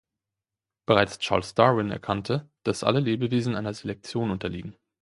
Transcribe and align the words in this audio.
Bereits 0.87 1.19
Charles 1.19 1.53
Darwin 1.53 1.91
erkannte, 1.91 2.49
dass 2.63 2.83
alle 2.83 2.99
Lebewesen 3.01 3.55
einer 3.55 3.75
Selektion 3.75 4.31
unterliegen. 4.31 4.75